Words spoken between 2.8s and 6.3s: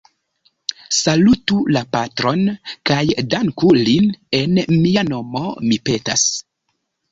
kaj danku lin en mia nomo, mi petas.